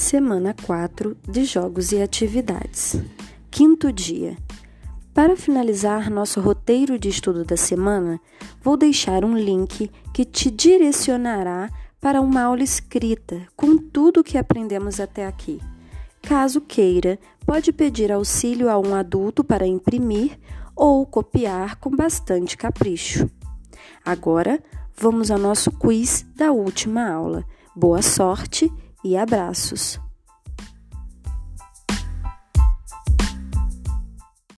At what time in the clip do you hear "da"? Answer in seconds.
7.44-7.54, 26.34-26.50